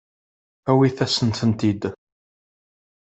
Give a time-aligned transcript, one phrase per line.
[0.69, 1.83] Awit-asent-ten-id.